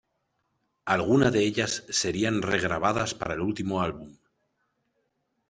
[0.85, 4.17] Algunas de ellas serían re-grabadas para el último álbum.